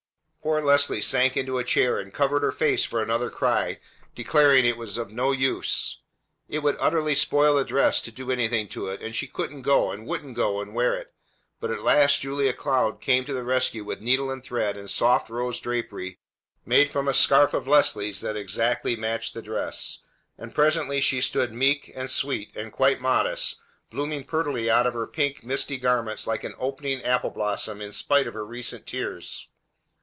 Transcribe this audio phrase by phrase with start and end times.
[0.43, 3.79] Poor Leslie sank into a chair, and covered her face for another cry,
[4.15, 5.99] declaring it was no use,
[6.49, 9.91] it would utterly spoil the dress to do anything to it, and she couldn't go,
[9.91, 11.13] and wouldn't go and wear it;
[11.59, 15.29] but at last Julia Cloud came to the rescue with needle and thread and soft
[15.29, 16.17] rose drapery
[16.65, 19.99] made from a scarf of Leslie's that exactly matched the dress;
[20.39, 23.59] and presently she stood meek and sweet, and quite modest,
[23.91, 28.25] blooming prettily out of her pink, misty garments like an opening apple blossom in spite
[28.25, 29.47] of her recent tears.